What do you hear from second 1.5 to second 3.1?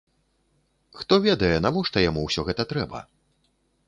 навошта яму ўсё гэта трэба?